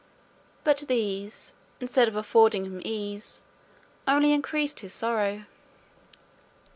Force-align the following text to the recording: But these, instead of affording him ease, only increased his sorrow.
But 0.63 0.79
these, 0.87 1.53
instead 1.79 2.07
of 2.07 2.15
affording 2.15 2.65
him 2.65 2.81
ease, 2.83 3.43
only 4.07 4.33
increased 4.33 4.79
his 4.79 4.95
sorrow. 4.95 5.45